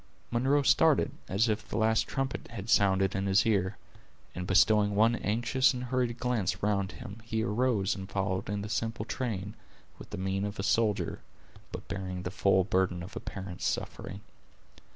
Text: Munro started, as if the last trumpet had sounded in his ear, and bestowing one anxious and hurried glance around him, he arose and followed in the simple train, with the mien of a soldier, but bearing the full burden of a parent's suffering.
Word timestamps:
Munro 0.31 0.63
started, 0.63 1.11
as 1.29 1.47
if 1.47 1.69
the 1.69 1.77
last 1.77 2.07
trumpet 2.07 2.47
had 2.47 2.71
sounded 2.71 3.13
in 3.13 3.27
his 3.27 3.45
ear, 3.45 3.77
and 4.33 4.47
bestowing 4.47 4.95
one 4.95 5.13
anxious 5.17 5.75
and 5.75 5.83
hurried 5.83 6.17
glance 6.17 6.55
around 6.63 6.93
him, 6.93 7.19
he 7.23 7.43
arose 7.43 7.95
and 7.95 8.09
followed 8.09 8.49
in 8.49 8.63
the 8.63 8.67
simple 8.67 9.05
train, 9.05 9.53
with 9.99 10.09
the 10.09 10.17
mien 10.17 10.43
of 10.43 10.57
a 10.57 10.63
soldier, 10.63 11.19
but 11.71 11.87
bearing 11.87 12.23
the 12.23 12.31
full 12.31 12.63
burden 12.63 13.03
of 13.03 13.15
a 13.15 13.19
parent's 13.19 13.67
suffering. 13.67 14.21